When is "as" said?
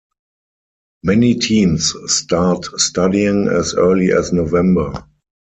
3.47-3.75, 4.11-4.33